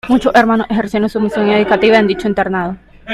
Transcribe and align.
Muchos 0.09 0.33
Hermanos 0.33 0.65
ejercieron 0.71 1.09
su 1.09 1.19
misión 1.21 1.47
educativa 1.51 1.99
en 1.99 2.07
dicho 2.07 2.27
internado. 2.27 2.75